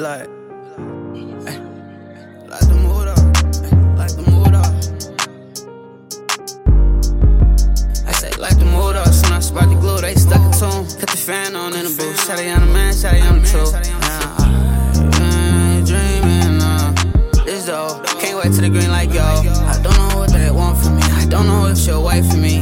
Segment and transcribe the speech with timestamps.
[0.00, 0.30] Like,
[2.48, 3.06] like the mood
[3.98, 4.54] like the mood.
[8.06, 10.86] I say like the mood up, soon I spark the glue, they stuck a tune.
[10.98, 13.74] Cut the fan on in the booth, shawty on the man, shawty on the truth.
[13.74, 14.36] Yeah,
[15.20, 19.20] uh, dreaming, uh, this though, can't wait to the green like yo.
[19.20, 22.38] I don't know what they want from me, I don't know if she'll wait for
[22.38, 22.59] me.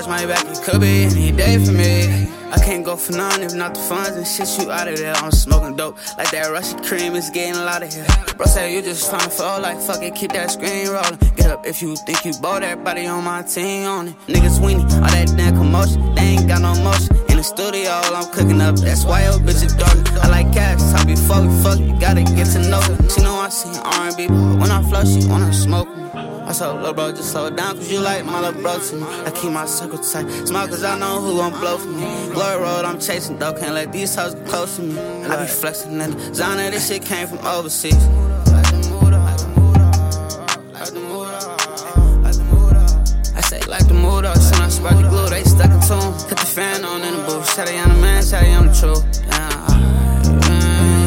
[0.00, 2.26] Watch my back, it could be any day for me.
[2.50, 5.12] I can't go for none if not the funds and shit you out of there.
[5.14, 8.06] I'm smoking dope like that Russia cream is getting a lot of here.
[8.38, 11.18] Bro say you just tryna fall like fuck it, keep that screen rolling.
[11.36, 14.14] Get up if you think you bold, everybody on my team on it.
[14.26, 17.14] Niggas weenie, all that damn commotion, they ain't got no motion.
[17.28, 19.98] In the studio, I'm cooking up, that's why your bitch is dark.
[20.24, 21.16] I like cash, I be we
[21.62, 23.12] fuck, you gotta get to know it.
[23.12, 26.29] She know I see R&B, but when I flow, she wanna smoke me.
[26.50, 29.06] I told little bro, just slow down, cause you like my little bro to me.
[29.24, 32.28] I keep my circle tight, smile cause I know who gon' blow for me.
[32.34, 34.98] Glory road, I'm chasing, though, can't let these hoes get close to me.
[34.98, 37.94] I be flexing in the zone, this shit came from overseas.
[43.36, 46.12] I say like the mood up, soon I spark the glue, they stuck a tune.
[46.28, 49.04] Put the fan on in the booth, shawty on the man, shawty on the truth.
[49.28, 49.68] Yeah,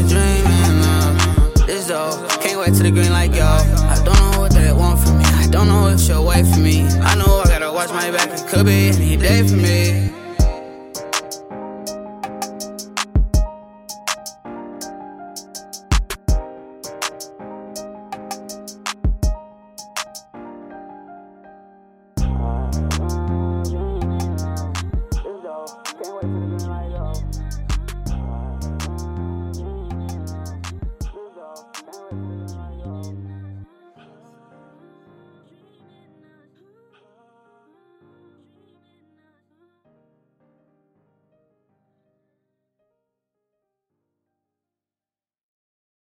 [0.08, 3.44] dreaming, uh, this though, can't wait to the green like yo.
[3.44, 5.13] I don't know what they want from
[5.54, 6.82] don't know if she'll for me.
[6.82, 10.13] I know I gotta watch my back, it could be any day for me.